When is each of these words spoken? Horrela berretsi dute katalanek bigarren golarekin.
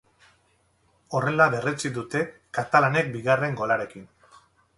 Horrela 1.19 1.47
berretsi 1.55 1.91
dute 1.99 2.23
katalanek 2.59 3.13
bigarren 3.19 3.61
golarekin. 3.61 4.11